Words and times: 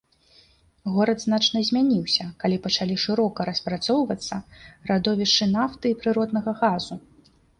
Горад 0.93 1.19
значна 1.25 1.59
змяніўся 1.67 2.25
калі 2.43 2.57
пачалі 2.63 2.95
шырока 3.03 3.45
распрацоўвацца 3.51 4.35
радовішчы 4.93 5.45
нафты 5.55 5.85
і 5.95 5.99
прыроднага 6.01 6.51
газу. 6.63 6.95